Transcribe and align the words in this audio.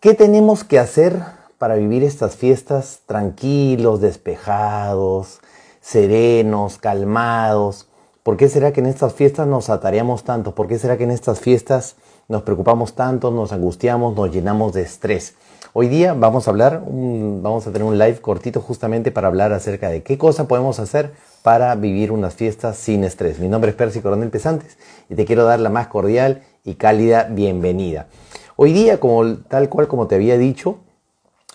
¿Qué 0.00 0.14
tenemos 0.14 0.62
que 0.62 0.78
hacer 0.78 1.20
para 1.58 1.74
vivir 1.74 2.04
estas 2.04 2.36
fiestas 2.36 3.00
tranquilos, 3.06 4.00
despejados, 4.00 5.40
serenos, 5.80 6.78
calmados? 6.78 7.88
¿Por 8.22 8.36
qué 8.36 8.48
será 8.48 8.72
que 8.72 8.78
en 8.78 8.86
estas 8.86 9.14
fiestas 9.14 9.48
nos 9.48 9.70
atareamos 9.70 10.22
tanto? 10.22 10.54
¿Por 10.54 10.68
qué 10.68 10.78
será 10.78 10.96
que 10.96 11.02
en 11.02 11.10
estas 11.10 11.40
fiestas 11.40 11.96
nos 12.28 12.42
preocupamos 12.42 12.94
tanto, 12.94 13.32
nos 13.32 13.50
angustiamos, 13.50 14.14
nos 14.14 14.30
llenamos 14.30 14.72
de 14.72 14.82
estrés? 14.82 15.34
Hoy 15.72 15.88
día 15.88 16.14
vamos 16.14 16.46
a 16.46 16.52
hablar, 16.52 16.80
vamos 16.86 17.66
a 17.66 17.72
tener 17.72 17.82
un 17.82 17.98
live 17.98 18.20
cortito 18.20 18.60
justamente 18.60 19.10
para 19.10 19.26
hablar 19.26 19.52
acerca 19.52 19.88
de 19.88 20.04
qué 20.04 20.16
cosa 20.16 20.46
podemos 20.46 20.78
hacer 20.78 21.12
para 21.42 21.74
vivir 21.74 22.12
unas 22.12 22.34
fiestas 22.34 22.76
sin 22.76 23.02
estrés. 23.02 23.40
Mi 23.40 23.48
nombre 23.48 23.72
es 23.72 23.76
Percy 23.76 24.00
Coronel 24.00 24.30
Pesantes 24.30 24.78
y 25.10 25.16
te 25.16 25.24
quiero 25.24 25.44
dar 25.44 25.58
la 25.58 25.70
más 25.70 25.88
cordial 25.88 26.42
y 26.64 26.76
cálida 26.76 27.24
bienvenida. 27.24 28.06
Hoy 28.60 28.72
día, 28.72 28.98
como, 28.98 29.36
tal 29.36 29.68
cual 29.68 29.86
como 29.86 30.08
te 30.08 30.16
había 30.16 30.36
dicho, 30.36 30.78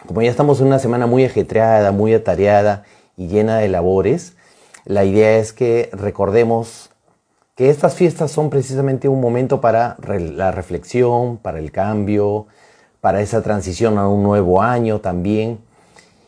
como 0.08 0.22
ya 0.22 0.32
estamos 0.32 0.62
en 0.62 0.68
una 0.68 0.80
semana 0.80 1.06
muy 1.06 1.26
ajetreada, 1.26 1.92
muy 1.92 2.14
atareada 2.14 2.86
y 3.18 3.28
llena 3.28 3.58
de 3.58 3.68
labores, 3.68 4.38
la 4.86 5.04
idea 5.04 5.36
es 5.38 5.52
que 5.52 5.90
recordemos 5.92 6.92
que 7.56 7.70
estas 7.70 7.96
fiestas 7.96 8.32
son 8.32 8.50
precisamente 8.50 9.10
un 9.10 9.20
momento 9.20 9.60
para 9.60 9.98
la 10.08 10.52
reflexión, 10.54 11.36
para 11.36 11.60
el 11.60 11.74
cambio, 11.74 12.48
para 13.02 13.20
esa 13.20 13.42
transición 13.42 13.98
a 13.98 14.08
un 14.08 14.24
nuevo 14.24 14.62
año 14.62 15.02
también. 15.02 15.60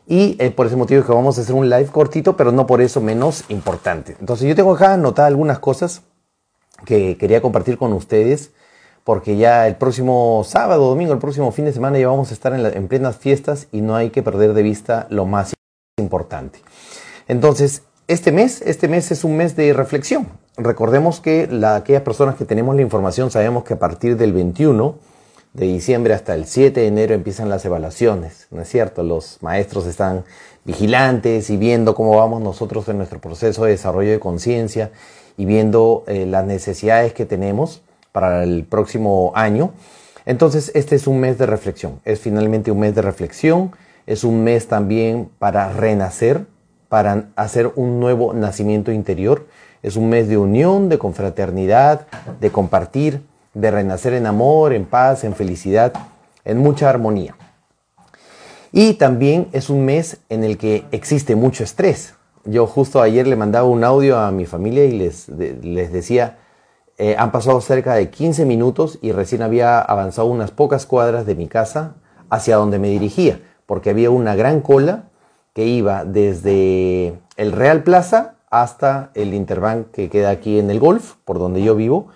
Y 0.07 0.35
eh, 0.39 0.51
por 0.51 0.67
ese 0.67 0.75
motivo 0.75 0.99
es 0.99 1.05
que 1.05 1.13
vamos 1.13 1.37
a 1.37 1.41
hacer 1.41 1.55
un 1.55 1.69
live 1.69 1.87
cortito, 1.87 2.35
pero 2.35 2.51
no 2.51 2.67
por 2.67 2.81
eso 2.81 2.99
menos 2.99 3.45
importante. 3.47 4.17
Entonces 4.19 4.45
yo 4.45 4.55
tengo 4.55 4.73
acá 4.73 4.95
anotadas 4.95 5.29
algunas 5.29 5.59
cosas 5.59 6.01
que 6.83 7.17
quería 7.17 7.41
compartir 7.41 7.77
con 7.77 7.93
ustedes 7.93 8.51
porque 9.05 9.37
ya 9.37 9.67
el 9.67 9.75
próximo 9.75 10.43
sábado, 10.43 10.89
domingo, 10.89 11.13
el 11.13 11.19
próximo 11.19 11.51
fin 11.51 11.65
de 11.65 11.71
semana 11.71 11.99
ya 11.99 12.07
vamos 12.07 12.31
a 12.31 12.33
estar 12.33 12.53
en, 12.53 12.87
plenas 12.87 13.17
fiestas 13.17 13.67
y 13.71 13.81
no 13.81 13.95
hay 13.95 14.09
que 14.09 14.23
perder 14.23 14.53
de 14.53 14.63
vista 14.63 15.05
lo 15.11 15.25
más 15.25 15.53
importante. 15.99 16.59
Entonces, 17.27 17.83
este 18.07 18.31
mes, 18.31 18.63
este 18.63 18.87
mes 18.87 19.11
es 19.11 19.23
un 19.23 19.37
mes 19.37 19.55
de 19.55 19.73
reflexión. 19.73 20.27
Recordemos 20.57 21.19
que 21.19 21.47
aquellas 21.63 22.01
personas 22.01 22.33
que 22.33 22.45
tenemos 22.45 22.75
la 22.75 22.81
información 22.81 23.29
sabemos 23.29 23.63
que 23.63 23.75
a 23.75 23.79
partir 23.79 24.17
del 24.17 24.33
21 24.33 24.95
de 25.53 25.67
diciembre 25.67 26.15
hasta 26.15 26.33
el 26.33 26.47
7 26.47 26.79
de 26.79 26.87
enero 26.87 27.13
empiezan 27.13 27.47
las 27.47 27.63
evaluaciones, 27.63 28.47
¿no 28.49 28.63
es 28.63 28.69
cierto? 28.69 29.03
Los 29.03 29.37
maestros 29.41 29.85
están 29.85 30.25
vigilantes 30.63 31.51
y 31.51 31.57
viendo 31.57 31.93
cómo 31.93 32.17
vamos 32.17 32.41
nosotros 32.41 32.89
en 32.89 32.97
nuestro 32.97 33.21
proceso 33.21 33.65
de 33.65 33.71
desarrollo 33.71 34.09
de 34.09 34.19
conciencia 34.19 34.91
y 35.37 35.45
viendo 35.45 36.03
eh, 36.07 36.25
las 36.25 36.43
necesidades 36.45 37.13
que 37.13 37.27
tenemos 37.27 37.83
para 38.15 38.43
el 38.43 38.63
próximo 38.63 39.33
año. 39.35 39.73
Entonces, 40.25 40.71
este 40.73 40.95
es 40.95 41.05
un 41.05 41.19
mes 41.19 41.37
de 41.37 41.45
reflexión, 41.45 41.99
es 42.05 42.21
finalmente 42.21 42.71
un 42.71 42.79
mes 42.79 42.95
de 42.95 43.01
reflexión, 43.01 43.73
es 44.07 44.23
un 44.23 44.41
mes 44.41 44.69
también 44.69 45.29
para 45.37 45.67
renacer, 45.73 46.45
para 46.87 47.25
hacer 47.35 47.73
un 47.75 47.99
nuevo 47.99 48.33
nacimiento 48.33 48.93
interior, 48.93 49.47
es 49.83 49.97
un 49.97 50.07
mes 50.07 50.29
de 50.29 50.37
unión, 50.37 50.87
de 50.87 50.97
confraternidad, 50.97 52.07
de 52.39 52.51
compartir, 52.51 53.21
de 53.53 53.69
renacer 53.69 54.13
en 54.13 54.27
amor, 54.27 54.71
en 54.71 54.85
paz, 54.85 55.25
en 55.25 55.35
felicidad, 55.35 55.91
en 56.45 56.59
mucha 56.59 56.89
armonía. 56.89 57.35
Y 58.71 58.93
también 58.93 59.49
es 59.51 59.69
un 59.69 59.83
mes 59.83 60.19
en 60.29 60.45
el 60.45 60.57
que 60.57 60.85
existe 60.93 61.35
mucho 61.35 61.65
estrés. 61.65 62.13
Yo 62.45 62.65
justo 62.65 63.01
ayer 63.01 63.27
le 63.27 63.35
mandaba 63.35 63.67
un 63.67 63.83
audio 63.83 64.17
a 64.17 64.31
mi 64.31 64.45
familia 64.45 64.85
y 64.85 64.91
les, 64.91 65.27
les 65.27 65.91
decía, 65.91 66.37
eh, 66.97 67.15
han 67.17 67.31
pasado 67.31 67.59
cerca 67.61 67.95
de 67.95 68.09
15 68.09 68.45
minutos 68.45 68.99
y 69.01 69.11
recién 69.11 69.41
había 69.41 69.79
avanzado 69.79 70.27
unas 70.27 70.51
pocas 70.51 70.85
cuadras 70.85 71.25
de 71.25 71.35
mi 71.35 71.47
casa 71.47 71.95
hacia 72.29 72.55
donde 72.55 72.79
me 72.79 72.89
dirigía, 72.89 73.41
porque 73.65 73.89
había 73.89 74.09
una 74.11 74.35
gran 74.35 74.61
cola 74.61 75.05
que 75.53 75.65
iba 75.65 76.05
desde 76.05 77.19
el 77.37 77.51
Real 77.51 77.83
Plaza 77.83 78.35
hasta 78.49 79.11
el 79.13 79.33
Interbank 79.33 79.91
que 79.91 80.09
queda 80.09 80.29
aquí 80.29 80.59
en 80.59 80.69
el 80.69 80.79
Golf, 80.79 81.15
por 81.25 81.39
donde 81.39 81.61
yo 81.61 81.75
vivo, 81.75 82.07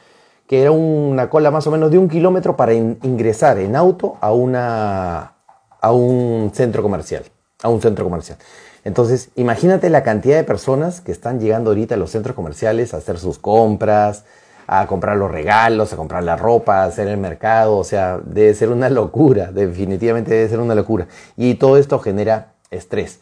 que 0.47 0.61
era 0.61 0.71
una 0.71 1.29
cola 1.29 1.51
más 1.51 1.67
o 1.67 1.71
menos 1.71 1.91
de 1.91 1.97
un 1.97 2.09
kilómetro 2.09 2.55
para 2.55 2.73
ingresar 2.73 3.59
en 3.59 3.75
auto 3.75 4.17
a, 4.21 4.31
una, 4.31 5.33
a 5.81 5.91
un 5.91 6.51
centro 6.53 6.81
comercial, 6.81 7.23
a 7.61 7.69
un 7.69 7.81
centro 7.81 8.05
comercial. 8.05 8.37
Entonces, 8.83 9.29
imagínate 9.35 9.89
la 9.89 10.03
cantidad 10.03 10.37
de 10.37 10.43
personas 10.43 11.01
que 11.01 11.11
están 11.11 11.39
llegando 11.39 11.69
ahorita 11.69 11.95
a 11.95 11.97
los 11.97 12.11
centros 12.11 12.35
comerciales 12.35 12.93
a 12.93 12.97
hacer 12.97 13.19
sus 13.19 13.37
compras, 13.37 14.23
a 14.71 14.85
comprar 14.85 15.17
los 15.17 15.31
regalos, 15.31 15.91
a 15.91 15.95
comprar 15.95 16.23
la 16.23 16.35
ropa, 16.35 16.83
a 16.83 16.85
hacer 16.85 17.07
el 17.07 17.17
mercado, 17.17 17.75
o 17.75 17.83
sea, 17.83 18.19
debe 18.23 18.53
ser 18.53 18.69
una 18.69 18.87
locura, 19.01 19.51
definitivamente 19.51 20.31
debe 20.31 20.47
ser 20.47 20.59
una 20.59 20.75
locura. 20.75 21.07
Y 21.35 21.55
todo 21.55 21.75
esto 21.77 21.97
genera 21.97 22.53
estrés. 22.69 23.19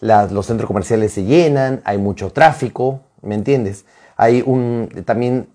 los 0.00 0.46
centros 0.46 0.66
comerciales 0.66 1.12
se 1.12 1.24
llenan, 1.24 1.82
hay 1.84 1.98
mucho 1.98 2.32
tráfico, 2.32 3.00
¿me 3.20 3.34
entiendes? 3.34 3.84
Hay 4.16 4.42
un, 4.46 4.88
también 5.04 5.48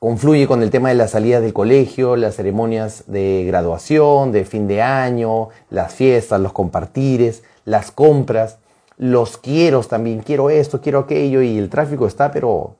confluye 0.00 0.48
con 0.48 0.64
el 0.64 0.70
tema 0.70 0.88
de 0.88 0.96
la 0.96 1.06
salida 1.06 1.40
del 1.40 1.52
colegio, 1.52 2.16
las 2.16 2.34
ceremonias 2.34 3.04
de 3.06 3.44
graduación, 3.46 4.32
de 4.32 4.44
fin 4.44 4.66
de 4.66 4.82
año, 4.82 5.50
las 5.70 5.94
fiestas, 5.94 6.40
los 6.40 6.52
compartires, 6.52 7.44
las 7.64 7.92
compras, 7.92 8.58
los 8.96 9.38
quiero 9.38 9.80
también, 9.84 10.22
quiero 10.22 10.50
esto, 10.50 10.80
quiero 10.80 10.98
aquello, 10.98 11.40
y 11.40 11.56
el 11.56 11.70
tráfico 11.70 12.08
está, 12.08 12.32
pero 12.32 12.74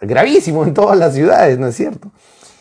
gravísimo 0.00 0.64
en 0.64 0.74
todas 0.74 0.98
las 0.98 1.14
ciudades, 1.14 1.58
¿no 1.58 1.68
es 1.68 1.76
cierto? 1.76 2.10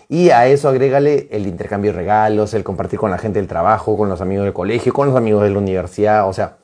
Y 0.08 0.30
a 0.30 0.48
eso 0.48 0.70
agrégale 0.70 1.28
el 1.32 1.48
intercambio 1.48 1.92
de 1.92 1.98
regalos, 1.98 2.54
el 2.54 2.64
compartir 2.64 3.00
con 3.00 3.12
la 3.12 3.18
gente 3.18 3.40
del 3.40 3.48
trabajo, 3.48 3.98
con 3.98 4.08
los 4.08 4.22
amigos 4.22 4.46
del 4.46 4.54
colegio, 4.54 4.94
con 4.94 5.08
los 5.08 5.18
amigos 5.18 5.44
de 5.44 5.50
la 5.50 5.58
universidad, 5.58 6.28
o 6.30 6.34
sea, 6.34 6.58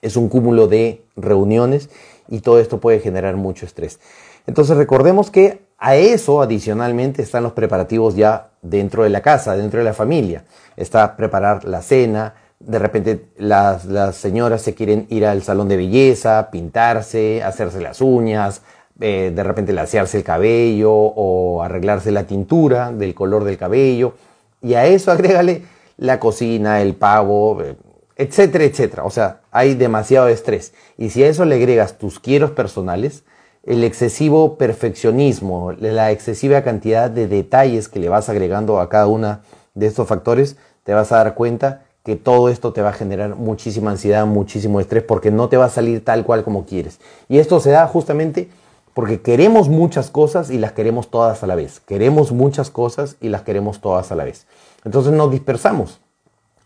es 0.00 0.16
un 0.16 0.28
cúmulo 0.28 0.66
de 0.66 1.04
reuniones 1.16 1.90
y 2.28 2.40
todo 2.40 2.58
esto 2.58 2.80
puede 2.80 2.98
generar 2.98 3.36
mucho 3.36 3.66
estrés. 3.66 4.00
Entonces 4.46 4.76
recordemos 4.76 5.30
que 5.30 5.62
a 5.78 5.94
eso 5.94 6.42
adicionalmente 6.42 7.22
están 7.22 7.44
los 7.44 7.52
preparativos 7.52 8.16
ya 8.16 8.50
dentro 8.62 9.04
de 9.04 9.10
la 9.10 9.20
casa, 9.20 9.56
dentro 9.56 9.78
de 9.78 9.84
la 9.84 9.94
familia. 9.94 10.44
Está 10.76 11.16
preparar 11.16 11.64
la 11.64 11.82
cena, 11.82 12.34
de 12.58 12.78
repente 12.78 13.26
las, 13.36 13.84
las 13.84 14.16
señoras 14.16 14.62
se 14.62 14.74
quieren 14.74 15.06
ir 15.10 15.26
al 15.26 15.42
salón 15.42 15.68
de 15.68 15.76
belleza, 15.76 16.50
pintarse, 16.50 17.42
hacerse 17.42 17.80
las 17.80 18.00
uñas, 18.00 18.62
eh, 19.04 19.32
de 19.34 19.42
repente 19.42 19.72
lasearse 19.72 20.16
el 20.16 20.22
cabello 20.22 20.92
o 20.92 21.60
arreglarse 21.60 22.12
la 22.12 22.24
tintura 22.24 22.92
del 22.92 23.14
color 23.14 23.42
del 23.42 23.58
cabello. 23.58 24.14
Y 24.62 24.74
a 24.74 24.86
eso 24.86 25.10
agrégale 25.10 25.64
la 25.96 26.20
cocina, 26.20 26.80
el 26.80 26.94
pavo, 26.94 27.60
eh, 27.62 27.74
etcétera, 28.14 28.62
etcétera. 28.62 29.04
O 29.04 29.10
sea, 29.10 29.40
hay 29.50 29.74
demasiado 29.74 30.28
estrés. 30.28 30.72
Y 30.96 31.10
si 31.10 31.24
a 31.24 31.28
eso 31.28 31.44
le 31.44 31.56
agregas 31.56 31.98
tus 31.98 32.20
quieros 32.20 32.52
personales, 32.52 33.24
el 33.64 33.82
excesivo 33.82 34.56
perfeccionismo, 34.56 35.72
la 35.72 36.12
excesiva 36.12 36.62
cantidad 36.62 37.10
de 37.10 37.26
detalles 37.26 37.88
que 37.88 37.98
le 37.98 38.08
vas 38.08 38.28
agregando 38.28 38.78
a 38.78 38.88
cada 38.88 39.08
uno 39.08 39.40
de 39.74 39.86
estos 39.86 40.06
factores, 40.06 40.56
te 40.84 40.94
vas 40.94 41.10
a 41.10 41.16
dar 41.16 41.34
cuenta 41.34 41.82
que 42.04 42.14
todo 42.14 42.48
esto 42.50 42.72
te 42.72 42.82
va 42.82 42.90
a 42.90 42.92
generar 42.92 43.34
muchísima 43.34 43.90
ansiedad, 43.90 44.26
muchísimo 44.26 44.78
estrés, 44.78 45.02
porque 45.02 45.32
no 45.32 45.48
te 45.48 45.56
va 45.56 45.64
a 45.64 45.70
salir 45.70 46.04
tal 46.04 46.24
cual 46.24 46.44
como 46.44 46.66
quieres. 46.66 47.00
Y 47.28 47.38
esto 47.38 47.58
se 47.58 47.70
da 47.70 47.88
justamente 47.88 48.48
porque 48.94 49.22
queremos 49.22 49.68
muchas 49.68 50.10
cosas 50.10 50.50
y 50.50 50.58
las 50.58 50.72
queremos 50.72 51.10
todas 51.10 51.42
a 51.42 51.46
la 51.46 51.54
vez. 51.54 51.80
Queremos 51.80 52.32
muchas 52.32 52.70
cosas 52.70 53.16
y 53.20 53.28
las 53.28 53.42
queremos 53.42 53.80
todas 53.80 54.12
a 54.12 54.16
la 54.16 54.24
vez. 54.24 54.46
Entonces 54.84 55.12
nos 55.12 55.30
dispersamos 55.30 56.00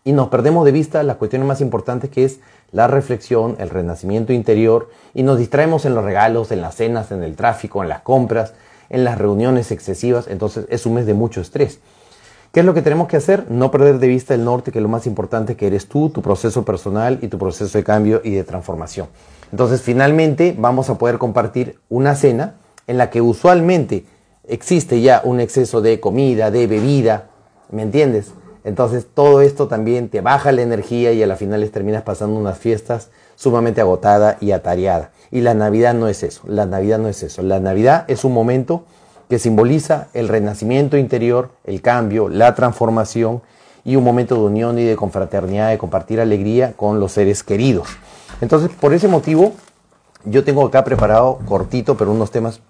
y 0.03 0.11
nos 0.11 0.29
perdemos 0.29 0.65
de 0.65 0.71
vista 0.71 1.03
las 1.03 1.17
cuestiones 1.17 1.47
más 1.47 1.61
importantes 1.61 2.09
que 2.09 2.25
es 2.25 2.39
la 2.71 2.87
reflexión, 2.87 3.55
el 3.59 3.69
renacimiento 3.69 4.33
interior 4.33 4.89
y 5.13 5.23
nos 5.23 5.37
distraemos 5.37 5.85
en 5.85 5.95
los 5.95 6.03
regalos, 6.03 6.51
en 6.51 6.61
las 6.61 6.75
cenas, 6.75 7.11
en 7.11 7.23
el 7.23 7.35
tráfico, 7.35 7.81
en 7.81 7.89
las 7.89 8.01
compras, 8.01 8.53
en 8.89 9.03
las 9.03 9.17
reuniones 9.17 9.71
excesivas. 9.71 10.27
Entonces 10.27 10.65
es 10.69 10.85
un 10.85 10.95
mes 10.95 11.05
de 11.05 11.13
mucho 11.13 11.41
estrés. 11.41 11.79
¿Qué 12.51 12.61
es 12.61 12.65
lo 12.65 12.73
que 12.73 12.81
tenemos 12.81 13.07
que 13.07 13.17
hacer? 13.17 13.49
No 13.51 13.71
perder 13.71 13.99
de 13.99 14.07
vista 14.07 14.33
el 14.33 14.43
norte, 14.43 14.71
que 14.71 14.81
lo 14.81 14.87
más 14.87 15.05
importante 15.05 15.55
que 15.55 15.67
eres 15.67 15.87
tú, 15.87 16.09
tu 16.09 16.21
proceso 16.21 16.63
personal 16.65 17.19
y 17.21 17.27
tu 17.27 17.37
proceso 17.37 17.77
de 17.77 17.83
cambio 17.83 18.21
y 18.23 18.31
de 18.31 18.43
transformación. 18.43 19.07
Entonces, 19.51 19.81
finalmente 19.81 20.55
vamos 20.57 20.89
a 20.89 20.97
poder 20.97 21.17
compartir 21.17 21.79
una 21.89 22.15
cena 22.15 22.55
en 22.87 22.97
la 22.97 23.09
que 23.09 23.21
usualmente 23.21 24.05
existe 24.47 25.01
ya 25.01 25.21
un 25.23 25.39
exceso 25.39 25.81
de 25.81 25.99
comida, 25.99 26.51
de 26.51 26.67
bebida, 26.67 27.29
¿me 27.71 27.83
entiendes? 27.83 28.31
Entonces, 28.63 29.05
todo 29.13 29.41
esto 29.41 29.67
también 29.67 30.09
te 30.09 30.21
baja 30.21 30.51
la 30.51 30.61
energía 30.61 31.13
y 31.13 31.23
a 31.23 31.27
la 31.27 31.37
final 31.37 31.69
terminas 31.69 32.03
pasando 32.03 32.37
unas 32.39 32.57
fiestas 32.57 33.09
sumamente 33.35 33.79
agotada 33.79 34.37
y 34.41 34.51
atareada. 34.51 35.11
Y 35.31 35.41
la 35.41 35.53
Navidad 35.53 35.93
no 35.93 36.07
es 36.07 36.23
eso, 36.23 36.41
la 36.47 36.65
Navidad 36.65 36.99
no 36.99 37.07
es 37.07 37.23
eso. 37.23 37.41
La 37.43 37.59
Navidad 37.59 38.05
es 38.07 38.25
un 38.25 38.33
momento 38.33 38.83
que 39.29 39.39
simboliza 39.39 40.07
el 40.13 40.27
renacimiento 40.27 40.97
interior, 40.97 41.51
el 41.65 41.81
cambio, 41.81 42.29
la 42.29 42.55
transformación 42.55 43.41
y 43.83 43.95
un 43.95 44.03
momento 44.03 44.35
de 44.35 44.41
unión 44.41 44.79
y 44.79 44.83
de 44.83 44.95
confraternidad, 44.95 45.69
de 45.69 45.77
compartir 45.77 46.19
alegría 46.19 46.73
con 46.73 46.99
los 46.99 47.13
seres 47.13 47.43
queridos. 47.43 47.87
Entonces, 48.41 48.69
por 48.69 48.93
ese 48.93 49.07
motivo, 49.07 49.53
yo 50.25 50.43
tengo 50.43 50.65
acá 50.65 50.83
preparado 50.83 51.39
cortito, 51.45 51.97
pero 51.97 52.11
unos 52.11 52.31
temas 52.31 52.61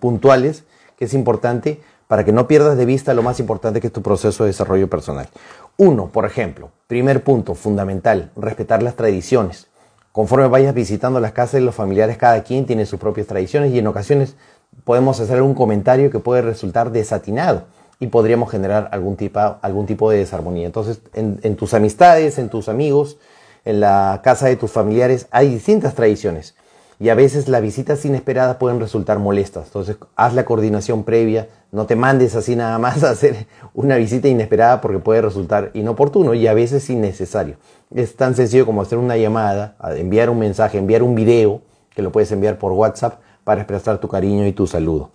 puntuales 0.00 0.64
que 0.96 1.06
es 1.06 1.14
importante 1.14 1.80
para 2.06 2.24
que 2.24 2.32
no 2.32 2.46
pierdas 2.46 2.76
de 2.76 2.84
vista 2.84 3.14
lo 3.14 3.22
más 3.22 3.40
importante 3.40 3.80
que 3.80 3.88
es 3.88 3.92
tu 3.92 4.02
proceso 4.02 4.44
de 4.44 4.50
desarrollo 4.50 4.88
personal. 4.88 5.28
Uno, 5.76 6.06
por 6.06 6.24
ejemplo, 6.24 6.70
primer 6.86 7.24
punto 7.24 7.54
fundamental, 7.54 8.30
respetar 8.36 8.82
las 8.82 8.94
tradiciones. 8.94 9.66
Conforme 10.12 10.46
vayas 10.46 10.74
visitando 10.74 11.20
las 11.20 11.32
casas 11.32 11.54
de 11.54 11.60
los 11.62 11.74
familiares, 11.74 12.16
cada 12.16 12.42
quien 12.42 12.64
tiene 12.64 12.86
sus 12.86 13.00
propias 13.00 13.26
tradiciones 13.26 13.72
y 13.72 13.78
en 13.78 13.86
ocasiones 13.86 14.36
podemos 14.84 15.20
hacer 15.20 15.42
un 15.42 15.54
comentario 15.54 16.10
que 16.10 16.20
puede 16.20 16.42
resultar 16.42 16.92
desatinado 16.92 17.64
y 17.98 18.06
podríamos 18.06 18.50
generar 18.50 18.88
algún 18.92 19.16
tipo, 19.16 19.40
algún 19.60 19.86
tipo 19.86 20.10
de 20.10 20.18
desarmonía. 20.18 20.66
Entonces, 20.66 21.00
en, 21.12 21.40
en 21.42 21.56
tus 21.56 21.74
amistades, 21.74 22.38
en 22.38 22.48
tus 22.48 22.68
amigos, 22.68 23.18
en 23.66 23.80
la 23.80 24.20
casa 24.24 24.46
de 24.46 24.56
tus 24.56 24.70
familiares, 24.70 25.26
hay 25.30 25.50
distintas 25.50 25.94
tradiciones 25.94 26.54
y 26.98 27.10
a 27.10 27.14
veces 27.14 27.48
las 27.48 27.60
visitas 27.60 28.04
inesperadas 28.04 28.56
pueden 28.56 28.80
resultar 28.80 29.18
molestas. 29.18 29.66
Entonces, 29.66 29.96
haz 30.14 30.34
la 30.34 30.44
coordinación 30.44 31.04
previa, 31.04 31.48
no 31.72 31.84
te 31.84 31.96
mandes 31.96 32.36
así 32.36 32.56
nada 32.56 32.78
más 32.78 33.02
a 33.02 33.10
hacer 33.10 33.48
una 33.74 33.96
visita 33.96 34.28
inesperada 34.28 34.80
porque 34.80 35.00
puede 35.00 35.20
resultar 35.20 35.72
inoportuno 35.74 36.32
y 36.32 36.46
a 36.46 36.54
veces 36.54 36.88
innecesario. 36.88 37.56
Es 37.92 38.16
tan 38.16 38.34
sencillo 38.36 38.64
como 38.64 38.82
hacer 38.82 38.98
una 38.98 39.16
llamada, 39.16 39.76
enviar 39.96 40.30
un 40.30 40.38
mensaje, 40.38 40.78
enviar 40.78 41.02
un 41.02 41.14
video, 41.14 41.60
que 41.90 42.02
lo 42.02 42.12
puedes 42.12 42.30
enviar 42.30 42.58
por 42.58 42.72
WhatsApp 42.72 43.20
para 43.42 43.62
expresar 43.62 43.98
tu 43.98 44.08
cariño 44.08 44.46
y 44.46 44.52
tu 44.52 44.66
saludo. 44.66 45.10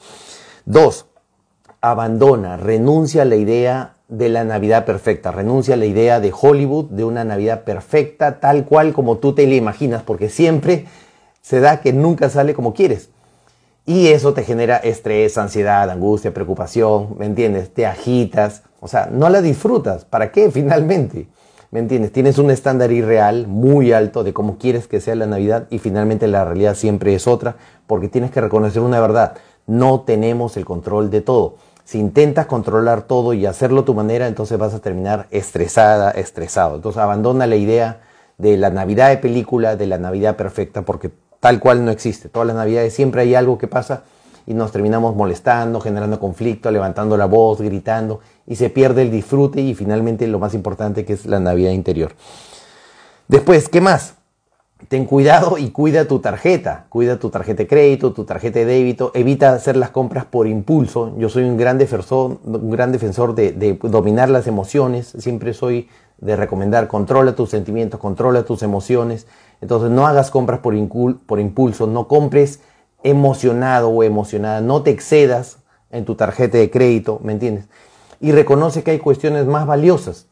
Dos, 0.66 1.06
abandona, 1.80 2.58
renuncia 2.58 3.22
a 3.22 3.26
la 3.26 3.36
idea 3.38 3.94
de 4.12 4.28
la 4.28 4.44
Navidad 4.44 4.84
perfecta, 4.84 5.32
renuncia 5.32 5.76
a 5.76 5.78
la 5.78 5.86
idea 5.86 6.20
de 6.20 6.34
Hollywood 6.38 6.90
de 6.90 7.06
una 7.06 7.24
Navidad 7.24 7.64
perfecta, 7.64 8.42
tal 8.42 8.66
cual 8.66 8.92
como 8.92 9.18
tú 9.20 9.34
te 9.34 9.48
la 9.48 9.56
imaginas, 9.56 10.04
porque 10.04 10.28
siempre 10.28 10.86
se 11.42 11.62
da 11.62 11.80
que 11.80 11.94
nunca 11.94 12.30
sale 12.30 12.54
como 12.54 12.74
quieres. 12.74 13.10
Y 13.86 14.10
eso 14.10 14.34
te 14.34 14.44
genera 14.44 14.76
estrés, 14.76 15.38
ansiedad, 15.38 15.90
angustia, 15.90 16.34
preocupación, 16.34 17.16
¿me 17.18 17.26
entiendes? 17.26 17.74
Te 17.74 17.86
agitas, 17.86 18.64
o 18.82 18.90
sea, 18.90 19.08
no 19.10 19.30
la 19.30 19.42
disfrutas. 19.42 20.04
¿Para 20.04 20.34
qué 20.34 20.52
finalmente? 20.52 21.28
¿Me 21.72 21.80
entiendes? 21.80 22.12
Tienes 22.12 22.38
un 22.38 22.52
estándar 22.52 22.92
irreal 22.92 23.48
muy 23.48 23.94
alto 23.94 24.26
de 24.26 24.34
cómo 24.34 24.58
quieres 24.58 24.90
que 24.90 25.00
sea 25.00 25.16
la 25.16 25.26
Navidad 25.26 25.68
y 25.70 25.80
finalmente 25.80 26.28
la 26.28 26.44
realidad 26.44 26.76
siempre 26.76 27.16
es 27.16 27.28
otra 27.28 27.56
porque 27.88 28.10
tienes 28.10 28.32
que 28.32 28.42
reconocer 28.42 28.82
una 28.82 29.00
verdad. 29.00 29.38
No 29.68 30.02
tenemos 30.02 30.58
el 30.58 30.66
control 30.66 31.10
de 31.10 31.22
todo. 31.22 31.56
Si 31.84 32.00
intentas 32.00 32.46
controlar 32.46 33.04
todo 33.04 33.34
y 33.34 33.46
hacerlo 33.46 33.84
tu 33.84 33.94
manera, 33.94 34.28
entonces 34.28 34.58
vas 34.58 34.74
a 34.74 34.80
terminar 34.80 35.28
estresada, 35.32 36.12
estresado. 36.12 36.76
Entonces 36.76 37.02
abandona 37.02 37.48
la 37.48 37.56
idea 37.56 38.02
de 38.38 38.58
la 38.58 38.70
Navidad 38.70 39.10
de 39.10 39.18
película, 39.18 39.76
de 39.76 39.88
la 39.88 39.98
Navidad 39.98 40.36
perfecta, 40.36 40.84
porque 40.84 41.12
tal 41.40 41.60
cual 41.60 41.84
no 41.84 41.92
existe. 41.92 42.30
Todas 42.30 42.48
las 42.48 42.56
navidades 42.56 42.94
siempre 42.94 43.22
hay 43.22 43.36
algo 43.36 43.58
que 43.58 43.68
pasa 43.68 44.04
y 44.48 44.54
nos 44.54 44.72
terminamos 44.72 45.16
molestando, 45.16 45.80
generando 45.80 46.20
conflicto, 46.20 46.72
levantando 46.72 47.18
la 47.18 47.26
voz, 47.26 47.62
gritando 47.62 48.22
y 48.48 48.56
se 48.56 48.70
pierde 48.70 49.04
el 49.04 49.12
disfrute 49.12 49.62
y 49.62 49.76
finalmente 49.76 50.28
lo 50.28 50.40
más 50.40 50.54
importante 50.54 51.06
que 51.06 51.14
es 51.14 51.26
la 51.26 51.40
Navidad 51.40 51.72
interior. 51.72 52.14
Después, 53.28 53.70
¿qué 53.70 53.82
más? 53.82 54.16
Ten 54.88 55.06
cuidado 55.06 55.58
y 55.58 55.70
cuida 55.70 56.06
tu 56.06 56.20
tarjeta. 56.20 56.86
Cuida 56.90 57.18
tu 57.20 57.30
tarjeta 57.30 57.64
de 57.64 57.68
crédito, 57.68 58.14
tu 58.14 58.26
tarjeta 58.26 58.60
de 58.60 58.66
débito. 58.66 59.12
Evita 59.14 59.54
hacer 59.54 59.78
las 59.78 59.92
compras 59.92 60.26
por 60.26 60.48
impulso. 60.48 61.14
Yo 61.18 61.30
soy 61.30 61.44
un 61.44 61.58
gran 61.58 61.78
defensor, 61.78 62.40
un 62.44 62.72
gran 62.72 62.92
defensor 62.92 63.36
de, 63.36 63.78
dominar 63.84 64.30
las 64.30 64.48
emociones. 64.48 65.14
Siempre 65.18 65.54
soy 65.54 65.90
de 66.18 66.36
recomendar, 66.36 66.88
controla 66.88 67.36
tus 67.36 67.50
sentimientos, 67.50 68.00
controla 68.00 68.44
tus 68.44 68.64
emociones. 68.64 69.28
Entonces 69.62 69.90
no 69.90 70.08
hagas 70.08 70.32
compras 70.32 70.60
por, 70.60 70.76
por 71.26 71.40
impulso, 71.40 71.88
no 71.88 72.08
compres 72.08 72.60
emocionado 73.04 73.90
o 73.90 74.04
emocionada, 74.04 74.62
no 74.62 74.84
te 74.84 74.92
excedas 74.92 75.58
en 75.92 76.06
tu 76.06 76.16
tarjeta 76.16 76.58
de 76.58 76.70
crédito, 76.70 77.20
¿me 77.24 77.34
entiendes? 77.34 77.66
Y 78.20 78.32
reconoce 78.32 78.84
que 78.84 78.92
hay 78.92 79.00
cuestiones 79.00 79.46
más 79.46 79.66
valiosas. 79.66 80.28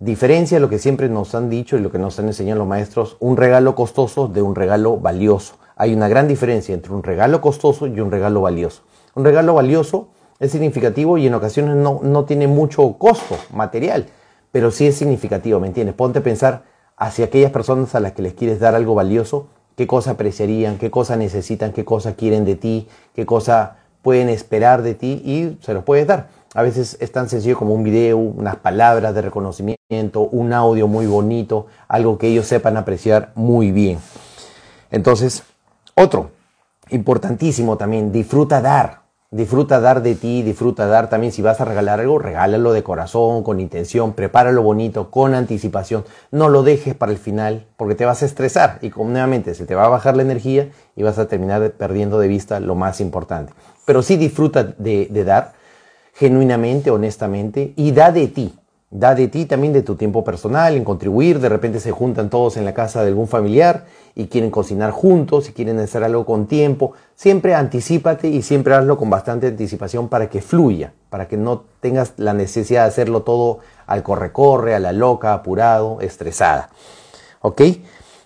Diferencia 0.00 0.60
lo 0.60 0.68
que 0.68 0.78
siempre 0.78 1.08
nos 1.08 1.34
han 1.34 1.50
dicho 1.50 1.76
y 1.76 1.80
lo 1.80 1.90
que 1.90 1.98
nos 1.98 2.16
han 2.20 2.26
enseñado 2.26 2.60
los 2.60 2.68
maestros, 2.68 3.16
un 3.18 3.36
regalo 3.36 3.74
costoso 3.74 4.28
de 4.28 4.42
un 4.42 4.54
regalo 4.54 4.96
valioso. 4.98 5.56
Hay 5.74 5.92
una 5.92 6.06
gran 6.06 6.28
diferencia 6.28 6.72
entre 6.72 6.92
un 6.92 7.02
regalo 7.02 7.40
costoso 7.40 7.88
y 7.88 7.98
un 7.98 8.12
regalo 8.12 8.40
valioso. 8.40 8.82
Un 9.16 9.24
regalo 9.24 9.54
valioso 9.54 10.06
es 10.38 10.52
significativo 10.52 11.18
y 11.18 11.26
en 11.26 11.34
ocasiones 11.34 11.74
no, 11.74 11.98
no 12.00 12.24
tiene 12.26 12.46
mucho 12.46 12.92
costo 12.96 13.36
material, 13.52 14.06
pero 14.52 14.70
sí 14.70 14.86
es 14.86 14.94
significativo, 14.94 15.58
¿me 15.58 15.66
entiendes? 15.66 15.96
Ponte 15.96 16.20
a 16.20 16.22
pensar, 16.22 16.62
hacia 16.96 17.24
aquellas 17.24 17.50
personas 17.50 17.96
a 17.96 18.00
las 18.00 18.12
que 18.12 18.22
les 18.22 18.34
quieres 18.34 18.60
dar 18.60 18.76
algo 18.76 18.94
valioso, 18.94 19.48
qué 19.74 19.88
cosa 19.88 20.12
apreciarían, 20.12 20.78
qué 20.78 20.92
cosa 20.92 21.16
necesitan, 21.16 21.72
qué 21.72 21.84
cosa 21.84 22.14
quieren 22.14 22.44
de 22.44 22.54
ti, 22.54 22.86
qué 23.16 23.26
cosa 23.26 23.78
pueden 24.02 24.28
esperar 24.28 24.82
de 24.82 24.94
ti 24.94 25.22
y 25.24 25.58
se 25.60 25.74
los 25.74 25.82
puedes 25.82 26.06
dar. 26.06 26.28
A 26.58 26.62
veces 26.62 26.96
es 26.98 27.12
tan 27.12 27.28
sencillo 27.28 27.56
como 27.56 27.72
un 27.72 27.84
video, 27.84 28.18
unas 28.18 28.56
palabras 28.56 29.14
de 29.14 29.22
reconocimiento, 29.22 30.22
un 30.22 30.52
audio 30.52 30.88
muy 30.88 31.06
bonito, 31.06 31.68
algo 31.86 32.18
que 32.18 32.26
ellos 32.26 32.48
sepan 32.48 32.76
apreciar 32.76 33.30
muy 33.36 33.70
bien. 33.70 34.00
Entonces, 34.90 35.44
otro, 35.94 36.32
importantísimo 36.90 37.76
también, 37.76 38.10
disfruta 38.10 38.60
dar. 38.60 39.02
Disfruta 39.30 39.78
dar 39.78 40.02
de 40.02 40.16
ti, 40.16 40.42
disfruta 40.42 40.88
dar 40.88 41.08
también. 41.08 41.32
Si 41.32 41.42
vas 41.42 41.60
a 41.60 41.64
regalar 41.64 42.00
algo, 42.00 42.18
regálalo 42.18 42.72
de 42.72 42.82
corazón, 42.82 43.44
con 43.44 43.60
intención, 43.60 44.14
prepáralo 44.14 44.60
bonito, 44.60 45.12
con 45.12 45.34
anticipación. 45.34 46.04
No 46.32 46.48
lo 46.48 46.64
dejes 46.64 46.96
para 46.96 47.12
el 47.12 47.18
final 47.18 47.66
porque 47.76 47.94
te 47.94 48.04
vas 48.04 48.24
a 48.24 48.26
estresar 48.26 48.80
y 48.82 48.88
nuevamente 48.88 49.54
se 49.54 49.64
te 49.64 49.76
va 49.76 49.84
a 49.84 49.90
bajar 49.90 50.16
la 50.16 50.22
energía 50.22 50.70
y 50.96 51.04
vas 51.04 51.20
a 51.20 51.28
terminar 51.28 51.70
perdiendo 51.78 52.18
de 52.18 52.26
vista 52.26 52.58
lo 52.58 52.74
más 52.74 53.00
importante. 53.00 53.52
Pero 53.84 54.02
sí 54.02 54.16
disfruta 54.16 54.64
de, 54.64 55.06
de 55.08 55.22
dar 55.22 55.57
genuinamente, 56.18 56.90
honestamente 56.90 57.72
y 57.76 57.92
da 57.92 58.10
de 58.10 58.28
ti. 58.28 58.54
Da 58.90 59.14
de 59.14 59.28
ti 59.28 59.44
también 59.44 59.74
de 59.74 59.82
tu 59.82 59.96
tiempo 59.96 60.24
personal, 60.24 60.74
en 60.74 60.82
contribuir. 60.82 61.40
De 61.40 61.50
repente 61.50 61.78
se 61.78 61.92
juntan 61.92 62.30
todos 62.30 62.56
en 62.56 62.64
la 62.64 62.72
casa 62.72 63.02
de 63.02 63.08
algún 63.08 63.28
familiar 63.28 63.84
y 64.14 64.28
quieren 64.28 64.50
cocinar 64.50 64.90
juntos 64.90 65.48
y 65.48 65.52
quieren 65.52 65.78
hacer 65.78 66.02
algo 66.02 66.24
con 66.24 66.46
tiempo. 66.46 66.94
Siempre 67.14 67.54
anticipate 67.54 68.28
y 68.28 68.42
siempre 68.42 68.74
hazlo 68.74 68.96
con 68.96 69.10
bastante 69.10 69.46
anticipación 69.46 70.08
para 70.08 70.30
que 70.30 70.40
fluya, 70.40 70.94
para 71.10 71.28
que 71.28 71.36
no 71.36 71.64
tengas 71.80 72.14
la 72.16 72.32
necesidad 72.32 72.84
de 72.84 72.88
hacerlo 72.88 73.22
todo 73.22 73.58
al 73.86 74.02
corre-corre, 74.02 74.74
a 74.74 74.80
la 74.80 74.92
loca, 74.92 75.34
apurado, 75.34 76.00
estresada. 76.00 76.70
¿Ok? 77.42 77.60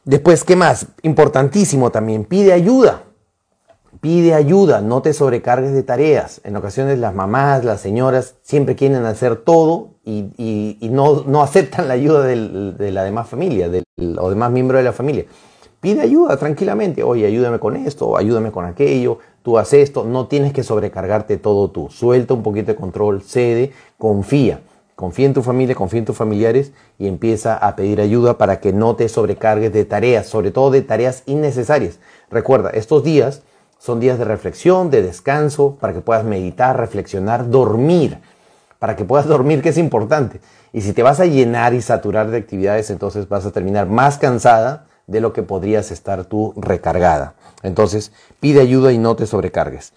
Después, 0.05 0.45
¿qué 0.45 0.55
más? 0.57 0.87
Importantísimo 1.03 1.91
también, 1.91 2.25
pide 2.25 2.53
ayuda. 2.53 3.03
Pide 4.03 4.35
ayuda, 4.35 4.81
no 4.81 5.01
te 5.01 5.13
sobrecargues 5.13 5.73
de 5.73 5.85
tareas. 5.85 6.41
En 6.43 6.57
ocasiones 6.57 6.99
las 6.99 7.15
mamás, 7.15 7.65
las 7.65 7.81
señoras 7.81 8.35
siempre 8.43 8.75
quieren 8.75 9.05
hacer 9.05 9.37
todo 9.37 9.91
y, 10.05 10.77
no, 10.91 11.41
aceptan 11.41 11.87
la 11.87 11.95
ayuda 11.95 12.25
de 12.25 12.91
la 12.91 13.05
demás 13.05 13.29
familia 13.29 13.69
del, 13.69 13.85
o 14.19 14.29
demás 14.29 14.51
miembros 14.51 14.81
de 14.81 14.83
la 14.83 14.93
familia. 14.93 15.27
Pide 15.79 16.01
ayuda 16.01 16.37
tranquilamente. 16.37 17.05
Oye, 17.05 17.27
ayúdame 17.27 17.61
con 17.61 17.77
esto, 17.77 18.17
ayúdame 18.17 18.51
con 18.51 18.65
aquello, 18.65 19.21
tú 19.45 19.57
haces 19.57 19.85
esto. 19.85 20.03
No 20.03 20.27
tienes 20.27 20.53
que 20.53 20.65
sobrecargarte 20.65 21.37
todo 21.37 21.71
tú. 21.71 21.89
Suelta 21.89 22.35
un 22.35 22.43
poquito 22.43 22.73
de 22.73 22.75
control, 22.75 23.23
cede, 23.23 23.71
confía. 23.99 24.63
Confía 24.97 25.27
en 25.27 25.35
tu 25.35 25.43
familia, 25.43 25.77
confía 25.77 26.01
en 26.01 26.07
tus 26.07 26.17
familiares 26.17 26.73
y 26.99 27.07
empieza 27.07 27.57
a 27.57 27.77
pedir 27.77 28.01
ayuda 28.01 28.37
para 28.37 28.59
que 28.59 28.73
no 28.73 28.97
te 28.97 29.09
sobrecargues 29.09 29.73
de 29.73 29.85
tareas, 29.85 30.27
sobre 30.27 30.51
todo 30.51 30.73
de 30.73 30.83
tareas 30.83 31.23
innecesarias. 31.27 32.01
Recuerda, 32.31 32.71
estos 32.71 33.05
días 33.05 33.43
son 33.83 33.99
días 33.99 34.17
de 34.17 34.25
reflexión, 34.25 34.91
de 34.91 35.03
descanso, 35.03 35.77
para 35.81 35.93
que 35.93 36.01
puedas 36.01 36.23
meditar, 36.23 36.79
reflexionar, 36.79 37.51
dormir, 37.51 38.21
para 38.79 38.95
que 38.95 39.05
puedas 39.05 39.27
dormir, 39.37 39.61
que 39.61 39.71
es 39.71 39.77
importante. 39.79 40.41
Y 40.73 40.83
si 40.83 40.93
te 40.93 41.03
vas 41.03 41.19
a 41.19 41.27
llenar 41.27 41.75
y 41.75 41.83
saturar 41.83 42.31
de 42.31 42.39
actividades, 42.39 42.91
entonces 42.91 43.29
vas 43.29 43.45
a 43.45 43.51
terminar 43.51 43.89
más 43.89 44.19
cansada 44.19 44.87
de 45.09 45.21
lo 45.21 45.33
que 45.33 45.43
podrías 45.43 45.91
estar 45.91 46.25
tú 46.27 46.55
recargada. 46.57 47.35
Entonces, 47.65 48.13
pide 48.39 48.61
ayuda 48.61 48.93
y 48.93 48.99
no 48.99 49.17
te 49.17 49.27
sobrecargues. 49.27 49.93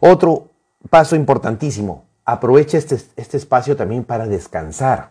Otro 0.00 0.48
paso 0.90 1.14
importantísimo, 1.14 2.06
aprovecha 2.24 2.78
este, 2.78 2.98
este 3.14 3.36
espacio 3.36 3.76
también 3.76 4.02
para 4.02 4.26
descansar, 4.26 5.10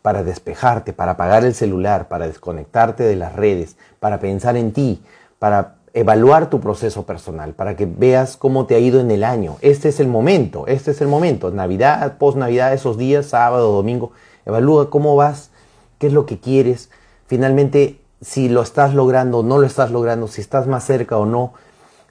para 0.00 0.22
despejarte, 0.22 0.92
para 0.92 1.12
apagar 1.12 1.44
el 1.44 1.54
celular, 1.54 2.06
para 2.06 2.28
desconectarte 2.28 3.02
de 3.02 3.16
las 3.16 3.34
redes, 3.34 3.76
para 3.98 4.20
pensar 4.20 4.56
en 4.56 4.72
ti, 4.72 5.02
para 5.40 5.81
evaluar 5.94 6.48
tu 6.48 6.60
proceso 6.60 7.04
personal, 7.04 7.52
para 7.52 7.76
que 7.76 7.86
veas 7.86 8.36
cómo 8.36 8.66
te 8.66 8.74
ha 8.74 8.78
ido 8.78 9.00
en 9.00 9.10
el 9.10 9.24
año. 9.24 9.56
Este 9.60 9.90
es 9.90 10.00
el 10.00 10.08
momento, 10.08 10.66
este 10.66 10.92
es 10.92 11.00
el 11.00 11.08
momento. 11.08 11.50
Navidad, 11.50 12.16
post 12.18 12.38
Navidad, 12.38 12.72
esos 12.72 12.96
días, 12.96 13.26
sábado, 13.26 13.72
domingo, 13.72 14.12
evalúa 14.46 14.90
cómo 14.90 15.16
vas, 15.16 15.50
qué 15.98 16.06
es 16.06 16.12
lo 16.12 16.24
que 16.24 16.38
quieres. 16.38 16.90
Finalmente, 17.26 18.00
si 18.20 18.48
lo 18.48 18.62
estás 18.62 18.94
logrando 18.94 19.42
no 19.42 19.58
lo 19.58 19.66
estás 19.66 19.90
logrando, 19.90 20.28
si 20.28 20.40
estás 20.40 20.66
más 20.66 20.84
cerca 20.84 21.18
o 21.18 21.26
no, 21.26 21.52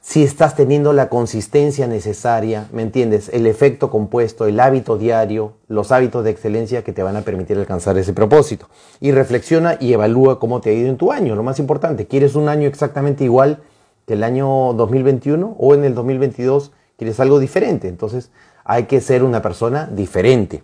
si 0.04 0.24
estás 0.24 0.56
teniendo 0.56 0.94
la 0.94 1.10
consistencia 1.10 1.86
necesaria, 1.86 2.68
¿me 2.74 2.82
entiendes? 2.82 3.30
El 3.30 3.46
efecto 3.46 3.92
compuesto, 3.92 4.48
el 4.48 4.60
hábito 4.60 4.98
diario, 4.98 5.54
los 5.68 5.92
hábitos 5.92 6.24
de 6.24 6.32
excelencia 6.32 6.84
que 6.84 6.92
te 6.92 7.04
van 7.04 7.18
a 7.18 7.22
permitir 7.22 7.58
alcanzar 7.58 7.98
ese 8.00 8.12
propósito. 8.12 8.68
Y 9.00 9.12
reflexiona 9.12 9.78
y 9.80 9.94
evalúa 9.94 10.40
cómo 10.40 10.60
te 10.60 10.72
ha 10.72 10.74
ido 10.74 10.90
en 10.90 10.98
tu 10.98 11.12
año. 11.12 11.36
Lo 11.36 11.44
más 11.44 11.60
importante, 11.60 12.08
¿quieres 12.08 12.34
un 12.34 12.50
año 12.50 12.68
exactamente 12.68 13.24
igual 13.24 13.62
que 14.06 14.14
el 14.14 14.24
año 14.24 14.74
2021 14.74 15.56
o 15.58 15.76
en 15.76 15.84
el 15.84 15.96
2022 15.96 16.72
quieres 16.98 17.20
algo 17.20 17.40
diferente? 17.40 17.88
Entonces 17.88 18.32
hay 18.64 18.84
que 18.84 19.02
ser 19.02 19.24
una 19.24 19.42
persona 19.42 19.88
diferente. 19.88 20.64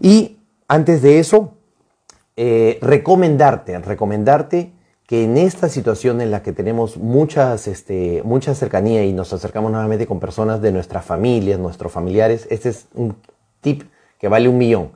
Y 0.00 0.38
antes 0.68 1.02
de 1.02 1.18
eso, 1.18 1.54
eh, 2.36 2.78
recomendarte, 2.82 3.78
recomendarte 3.78 4.72
que 5.08 5.24
en 5.24 5.38
esta 5.38 5.70
situación 5.70 6.20
en 6.20 6.30
la 6.30 6.42
que 6.42 6.52
tenemos 6.52 6.98
muchas, 6.98 7.66
este, 7.66 8.22
mucha 8.24 8.54
cercanía 8.54 9.04
y 9.06 9.14
nos 9.14 9.32
acercamos 9.32 9.72
nuevamente 9.72 10.06
con 10.06 10.20
personas 10.20 10.60
de 10.60 10.70
nuestras 10.70 11.04
familias, 11.04 11.58
nuestros 11.58 11.90
familiares, 11.90 12.46
este 12.50 12.68
es 12.68 12.86
un 12.94 13.16
tip 13.62 13.84
que 14.18 14.28
vale 14.28 14.48
un 14.48 14.58
millón. 14.58 14.90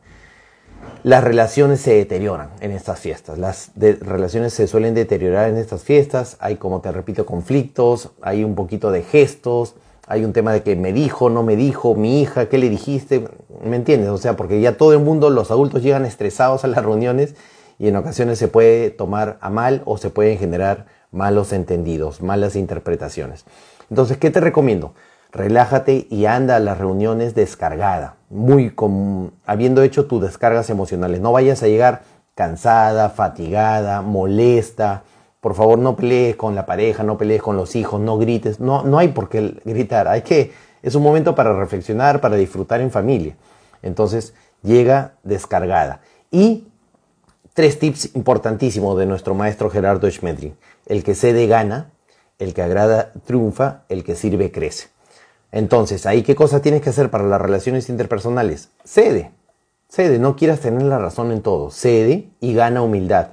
Las 1.04 1.24
relaciones 1.24 1.80
se 1.80 1.94
deterioran 1.94 2.50
en 2.60 2.70
estas 2.70 3.00
fiestas, 3.00 3.36
las 3.36 3.72
relaciones 3.74 4.54
se 4.54 4.68
suelen 4.68 4.94
deteriorar 4.94 5.48
en 5.48 5.56
estas 5.56 5.82
fiestas, 5.82 6.36
hay 6.38 6.56
como 6.56 6.80
te 6.80 6.92
repito 6.92 7.26
conflictos, 7.26 8.10
hay 8.22 8.44
un 8.44 8.54
poquito 8.54 8.92
de 8.92 9.02
gestos, 9.02 9.74
hay 10.06 10.24
un 10.24 10.32
tema 10.32 10.52
de 10.52 10.62
que 10.62 10.76
me 10.76 10.92
dijo, 10.92 11.28
no 11.28 11.42
me 11.42 11.56
dijo, 11.56 11.96
mi 11.96 12.22
hija, 12.22 12.48
¿qué 12.48 12.56
le 12.56 12.68
dijiste? 12.68 13.24
¿Me 13.64 13.74
entiendes? 13.74 14.10
O 14.10 14.18
sea, 14.18 14.36
porque 14.36 14.60
ya 14.60 14.76
todo 14.76 14.92
el 14.92 15.00
mundo, 15.00 15.28
los 15.28 15.50
adultos 15.50 15.82
llegan 15.82 16.04
estresados 16.04 16.62
a 16.62 16.68
las 16.68 16.84
reuniones 16.84 17.34
y 17.80 17.88
en 17.88 17.96
ocasiones 17.96 18.38
se 18.38 18.46
puede 18.46 18.90
tomar 18.90 19.38
a 19.40 19.50
mal 19.50 19.82
o 19.86 19.98
se 19.98 20.10
pueden 20.10 20.38
generar 20.38 20.86
malos 21.10 21.52
entendidos, 21.52 22.22
malas 22.22 22.54
interpretaciones. 22.54 23.44
Entonces, 23.90 24.18
¿qué 24.18 24.30
te 24.30 24.38
recomiendo? 24.38 24.94
Relájate 25.32 26.06
y 26.10 26.26
anda 26.26 26.56
a 26.56 26.60
las 26.60 26.76
reuniones 26.76 27.34
descargada, 27.34 28.16
muy 28.28 28.68
con, 28.68 29.32
habiendo 29.46 29.82
hecho 29.82 30.04
tus 30.04 30.20
descargas 30.20 30.68
emocionales. 30.68 31.22
No 31.22 31.32
vayas 31.32 31.62
a 31.62 31.68
llegar 31.68 32.02
cansada, 32.34 33.08
fatigada, 33.08 34.02
molesta. 34.02 35.04
Por 35.40 35.54
favor, 35.54 35.78
no 35.78 35.96
pelees 35.96 36.36
con 36.36 36.54
la 36.54 36.66
pareja, 36.66 37.02
no 37.02 37.16
pelees 37.16 37.40
con 37.40 37.56
los 37.56 37.74
hijos, 37.76 37.98
no 37.98 38.18
grites. 38.18 38.60
No, 38.60 38.82
no 38.82 38.98
hay 38.98 39.08
por 39.08 39.30
qué 39.30 39.56
gritar. 39.64 40.06
Hay 40.06 40.20
que, 40.20 40.52
es 40.82 40.94
un 40.94 41.02
momento 41.02 41.34
para 41.34 41.58
reflexionar, 41.58 42.20
para 42.20 42.36
disfrutar 42.36 42.82
en 42.82 42.90
familia. 42.90 43.34
Entonces, 43.80 44.34
llega 44.62 45.14
descargada. 45.22 46.00
Y 46.30 46.68
tres 47.54 47.78
tips 47.78 48.14
importantísimos 48.14 48.98
de 48.98 49.06
nuestro 49.06 49.34
maestro 49.34 49.70
Gerardo 49.70 50.10
Schmedrin. 50.10 50.54
El 50.84 51.02
que 51.02 51.14
cede 51.14 51.46
gana, 51.46 51.90
el 52.38 52.52
que 52.52 52.60
agrada 52.60 53.12
triunfa, 53.24 53.84
el 53.88 54.04
que 54.04 54.14
sirve 54.14 54.52
crece. 54.52 54.92
Entonces, 55.52 56.06
ahí 56.06 56.22
qué 56.22 56.34
cosa 56.34 56.62
tienes 56.62 56.80
que 56.80 56.90
hacer 56.90 57.10
para 57.10 57.24
las 57.24 57.40
relaciones 57.40 57.88
interpersonales? 57.88 58.70
Cede, 58.84 59.30
cede, 59.88 60.18
no 60.18 60.34
quieras 60.34 60.60
tener 60.60 60.82
la 60.82 60.98
razón 60.98 61.30
en 61.30 61.42
todo. 61.42 61.70
Cede 61.70 62.30
y 62.40 62.54
gana 62.54 62.82
humildad. 62.82 63.28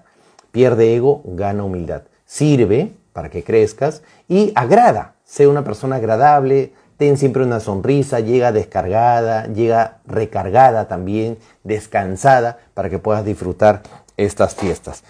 Pierde 0.52 0.96
ego, 0.96 1.22
gana 1.26 1.64
humildad. 1.64 2.04
Sirve 2.26 2.94
para 3.14 3.30
que 3.30 3.44
crezcas 3.44 4.04
y 4.28 4.52
agrada. 4.56 5.16
Sé 5.24 5.48
una 5.48 5.64
persona 5.64 5.96
agradable, 5.96 6.74
ten 6.98 7.18
siempre 7.18 7.44
una 7.44 7.62
sonrisa, 7.62 8.20
llega 8.20 8.52
descargada, 8.52 9.48
llega 9.48 10.00
recargada 10.06 10.90
también, 10.90 11.38
descansada, 11.64 12.58
para 12.74 12.90
que 12.90 13.00
puedas 13.00 13.24
disfrutar 13.24 13.82
estas 14.18 14.56
fiestas. 14.56 15.04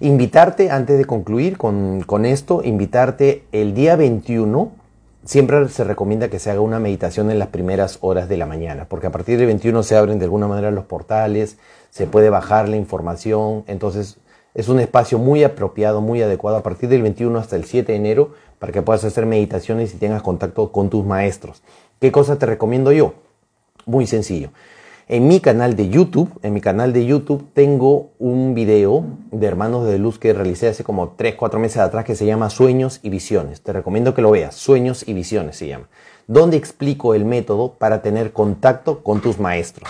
Invitarte, 0.00 0.70
antes 0.70 0.98
de 0.98 1.04
concluir 1.04 1.56
con, 1.56 2.24
esto, 2.26 2.62
invitarte 2.64 3.44
el 3.52 3.74
día 3.74 3.96
21, 3.96 4.72
siempre 5.26 5.68
se 5.68 5.84
recomienda 5.84 6.28
que 6.28 6.38
se 6.38 6.50
haga 6.50 6.60
una 6.60 6.78
meditación 6.78 7.30
en 7.30 7.38
las 7.38 7.48
primeras 7.48 7.98
horas 8.00 8.28
de 8.28 8.36
la 8.36 8.46
mañana, 8.46 8.86
porque 8.88 9.08
a 9.08 9.12
partir 9.12 9.36
del 9.36 9.46
21 9.46 9.82
se 9.82 9.96
abren 9.96 10.18
de 10.18 10.24
alguna 10.24 10.48
manera 10.48 10.70
los 10.70 10.84
portales, 10.84 11.58
se 11.90 12.06
puede 12.06 12.30
bajar 12.30 12.68
la 12.68 12.76
información, 12.76 13.64
entonces 13.66 14.18
es 14.54 14.68
un 14.68 14.80
espacio 14.80 15.18
muy 15.18 15.44
apropiado, 15.44 16.00
muy 16.00 16.22
adecuado 16.22 16.56
a 16.56 16.62
partir 16.62 16.88
del 16.88 17.02
21 17.02 17.38
hasta 17.38 17.56
el 17.56 17.64
7 17.64 17.92
de 17.92 17.98
enero 17.98 18.34
para 18.58 18.72
que 18.72 18.82
puedas 18.82 19.04
hacer 19.04 19.26
meditaciones 19.26 19.92
y 19.92 19.98
tengas 19.98 20.22
contacto 20.22 20.72
con 20.72 20.88
tus 20.88 21.04
maestros. 21.04 21.62
¿Qué 22.00 22.10
cosa 22.10 22.38
te 22.38 22.46
recomiendo 22.46 22.92
yo? 22.92 23.14
Muy 23.84 24.06
sencillo. 24.06 24.50
En 25.08 25.28
mi 25.28 25.38
canal 25.38 25.76
de 25.76 25.88
YouTube, 25.88 26.36
en 26.42 26.52
mi 26.52 26.60
canal 26.60 26.92
de 26.92 27.06
YouTube 27.06 27.46
tengo 27.52 28.10
un 28.18 28.56
video 28.56 29.04
de 29.30 29.46
Hermanos 29.46 29.86
de 29.86 30.00
Luz 30.00 30.18
que 30.18 30.32
realicé 30.32 30.66
hace 30.66 30.82
como 30.82 31.10
3, 31.10 31.36
4 31.36 31.60
meses 31.60 31.76
atrás 31.76 32.04
que 32.04 32.16
se 32.16 32.26
llama 32.26 32.50
Sueños 32.50 32.98
y 33.04 33.08
Visiones. 33.08 33.60
Te 33.60 33.72
recomiendo 33.72 34.14
que 34.14 34.22
lo 34.22 34.32
veas, 34.32 34.56
Sueños 34.56 35.06
y 35.06 35.12
Visiones 35.12 35.58
se 35.58 35.68
llama. 35.68 35.88
Donde 36.26 36.56
explico 36.56 37.14
el 37.14 37.24
método 37.24 37.74
para 37.74 38.02
tener 38.02 38.32
contacto 38.32 39.04
con 39.04 39.20
tus 39.20 39.38
maestros. 39.38 39.88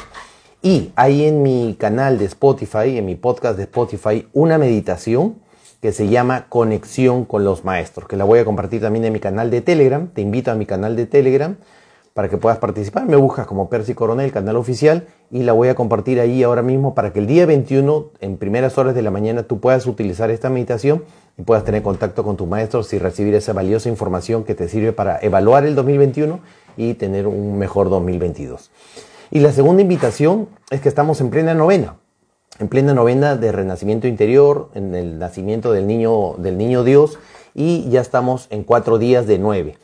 Y 0.60 0.92
hay 0.96 1.24
en 1.24 1.42
mi 1.42 1.76
canal 1.80 2.18
de 2.18 2.26
Spotify, 2.26 2.98
en 2.98 3.06
mi 3.06 3.14
podcast 3.14 3.56
de 3.56 3.62
Spotify, 3.62 4.28
una 4.34 4.58
meditación 4.58 5.36
que 5.80 5.92
se 5.92 6.08
llama 6.08 6.44
Conexión 6.50 7.24
con 7.24 7.42
los 7.42 7.64
Maestros, 7.64 8.06
que 8.06 8.18
la 8.18 8.24
voy 8.24 8.40
a 8.40 8.44
compartir 8.44 8.82
también 8.82 9.06
en 9.06 9.14
mi 9.14 9.20
canal 9.20 9.50
de 9.50 9.62
Telegram. 9.62 10.08
Te 10.08 10.20
invito 10.20 10.50
a 10.50 10.56
mi 10.56 10.66
canal 10.66 10.94
de 10.94 11.06
Telegram 11.06 11.56
para 12.16 12.30
que 12.30 12.38
puedas 12.38 12.56
participar. 12.56 13.04
Me 13.04 13.16
buscas 13.16 13.46
como 13.46 13.68
Percy 13.68 13.92
Coronel, 13.92 14.32
canal 14.32 14.56
oficial, 14.56 15.06
y 15.30 15.42
la 15.42 15.52
voy 15.52 15.68
a 15.68 15.74
compartir 15.74 16.18
ahí 16.18 16.42
ahora 16.42 16.62
mismo 16.62 16.94
para 16.94 17.12
que 17.12 17.18
el 17.18 17.26
día 17.26 17.44
21, 17.44 18.06
en 18.22 18.38
primeras 18.38 18.78
horas 18.78 18.94
de 18.94 19.02
la 19.02 19.10
mañana, 19.10 19.42
tú 19.42 19.60
puedas 19.60 19.86
utilizar 19.86 20.30
esta 20.30 20.48
meditación 20.48 21.04
y 21.36 21.42
puedas 21.42 21.64
tener 21.64 21.82
contacto 21.82 22.24
con 22.24 22.38
tus 22.38 22.48
maestros 22.48 22.90
y 22.94 22.98
recibir 22.98 23.34
esa 23.34 23.52
valiosa 23.52 23.90
información 23.90 24.44
que 24.44 24.54
te 24.54 24.66
sirve 24.66 24.94
para 24.94 25.18
evaluar 25.20 25.66
el 25.66 25.74
2021 25.74 26.40
y 26.78 26.94
tener 26.94 27.26
un 27.26 27.58
mejor 27.58 27.90
2022. 27.90 28.70
Y 29.30 29.40
la 29.40 29.52
segunda 29.52 29.82
invitación 29.82 30.48
es 30.70 30.80
que 30.80 30.88
estamos 30.88 31.20
en 31.20 31.28
plena 31.28 31.52
novena, 31.52 31.96
en 32.58 32.68
plena 32.68 32.94
novena 32.94 33.36
de 33.36 33.52
renacimiento 33.52 34.08
interior, 34.08 34.70
en 34.72 34.94
el 34.94 35.18
nacimiento 35.18 35.70
del 35.70 35.86
niño, 35.86 36.32
del 36.38 36.56
niño 36.56 36.82
Dios, 36.82 37.18
y 37.54 37.90
ya 37.90 38.00
estamos 38.00 38.46
en 38.48 38.64
cuatro 38.64 38.96
días 38.96 39.26
de 39.26 39.38
nueve. 39.38 39.76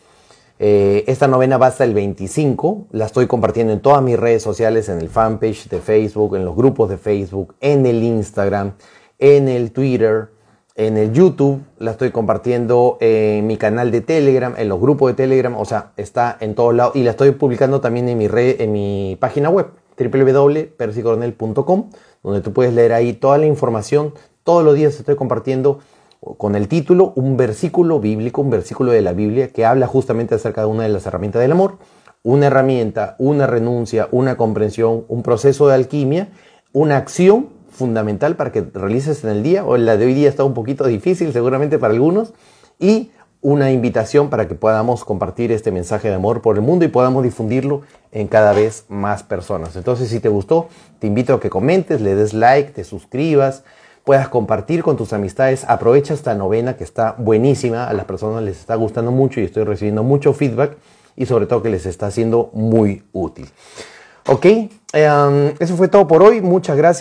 Eh, 0.58 1.04
esta 1.06 1.26
novena 1.26 1.58
va 1.58 1.66
hasta 1.66 1.84
el 1.84 1.94
25, 1.94 2.86
la 2.92 3.06
estoy 3.06 3.26
compartiendo 3.26 3.72
en 3.72 3.80
todas 3.80 4.02
mis 4.02 4.18
redes 4.18 4.42
sociales, 4.42 4.88
en 4.88 4.98
el 4.98 5.08
fanpage 5.08 5.68
de 5.68 5.80
Facebook, 5.80 6.36
en 6.36 6.44
los 6.44 6.54
grupos 6.54 6.88
de 6.88 6.98
Facebook, 6.98 7.54
en 7.60 7.84
el 7.86 8.02
Instagram, 8.02 8.74
en 9.18 9.48
el 9.48 9.72
Twitter, 9.72 10.28
en 10.74 10.96
el 10.96 11.12
YouTube, 11.12 11.62
la 11.78 11.90
estoy 11.90 12.10
compartiendo 12.12 12.96
en 13.00 13.46
mi 13.46 13.56
canal 13.56 13.90
de 13.90 14.00
Telegram, 14.00 14.54
en 14.56 14.68
los 14.68 14.80
grupos 14.80 15.10
de 15.10 15.14
Telegram, 15.14 15.54
o 15.56 15.64
sea, 15.64 15.92
está 15.96 16.36
en 16.40 16.54
todos 16.54 16.74
lados. 16.74 16.96
Y 16.96 17.02
la 17.02 17.10
estoy 17.10 17.32
publicando 17.32 17.80
también 17.80 18.08
en 18.08 18.16
mi, 18.16 18.28
red, 18.28 18.60
en 18.60 18.72
mi 18.72 19.16
página 19.20 19.50
web 19.50 19.66
www.persicoronel.com, 19.98 21.90
donde 22.22 22.40
tú 22.40 22.52
puedes 22.52 22.72
leer 22.72 22.92
ahí 22.92 23.12
toda 23.12 23.36
la 23.38 23.46
información. 23.46 24.14
Todos 24.44 24.64
los 24.64 24.74
días 24.74 24.98
estoy 24.98 25.16
compartiendo 25.16 25.80
con 26.38 26.54
el 26.54 26.68
título 26.68 27.12
un 27.16 27.36
versículo 27.36 27.98
bíblico, 27.98 28.42
un 28.42 28.50
versículo 28.50 28.92
de 28.92 29.02
la 29.02 29.12
Biblia 29.12 29.48
que 29.48 29.66
habla 29.66 29.86
justamente 29.86 30.36
acerca 30.36 30.60
de 30.60 30.68
una 30.68 30.84
de 30.84 30.88
las 30.88 31.04
herramientas 31.06 31.42
del 31.42 31.52
amor, 31.52 31.78
una 32.22 32.46
herramienta, 32.46 33.16
una 33.18 33.48
renuncia, 33.48 34.08
una 34.12 34.36
comprensión, 34.36 35.04
un 35.08 35.22
proceso 35.22 35.66
de 35.66 35.74
alquimia, 35.74 36.28
una 36.72 36.96
acción 36.96 37.48
fundamental 37.70 38.36
para 38.36 38.52
que 38.52 38.62
realices 38.62 39.24
en 39.24 39.30
el 39.30 39.42
día, 39.42 39.64
o 39.64 39.76
la 39.76 39.96
de 39.96 40.06
hoy 40.06 40.14
día 40.14 40.28
está 40.28 40.44
un 40.44 40.54
poquito 40.54 40.86
difícil 40.86 41.32
seguramente 41.32 41.78
para 41.78 41.92
algunos, 41.92 42.32
y 42.78 43.10
una 43.40 43.72
invitación 43.72 44.30
para 44.30 44.46
que 44.46 44.54
podamos 44.54 45.04
compartir 45.04 45.50
este 45.50 45.72
mensaje 45.72 46.08
de 46.08 46.14
amor 46.14 46.42
por 46.42 46.54
el 46.54 46.62
mundo 46.62 46.84
y 46.84 46.88
podamos 46.88 47.24
difundirlo 47.24 47.82
en 48.12 48.28
cada 48.28 48.52
vez 48.52 48.84
más 48.88 49.24
personas. 49.24 49.74
Entonces, 49.74 50.08
si 50.10 50.20
te 50.20 50.28
gustó, 50.28 50.68
te 51.00 51.08
invito 51.08 51.34
a 51.34 51.40
que 51.40 51.50
comentes, 51.50 52.00
le 52.00 52.14
des 52.14 52.34
like, 52.34 52.70
te 52.70 52.84
suscribas, 52.84 53.64
puedas 54.04 54.28
compartir 54.28 54.82
con 54.82 54.96
tus 54.96 55.12
amistades. 55.12 55.64
Aprovecha 55.68 56.14
esta 56.14 56.34
novena 56.34 56.76
que 56.76 56.84
está 56.84 57.14
buenísima, 57.18 57.86
a 57.86 57.92
las 57.92 58.04
personas 58.04 58.42
les 58.42 58.58
está 58.58 58.74
gustando 58.74 59.10
mucho 59.10 59.40
y 59.40 59.44
estoy 59.44 59.64
recibiendo 59.64 60.02
mucho 60.02 60.32
feedback 60.32 60.76
y 61.16 61.26
sobre 61.26 61.46
todo 61.46 61.62
que 61.62 61.70
les 61.70 61.86
está 61.86 62.10
siendo 62.10 62.50
muy 62.52 63.02
útil. 63.12 63.48
Ok, 64.28 64.46
em, 64.46 64.70
eso 65.58 65.76
fue 65.76 65.88
todo 65.88 66.06
por 66.06 66.22
hoy. 66.22 66.40
Muchas 66.40 66.76
gracias. 66.76 67.00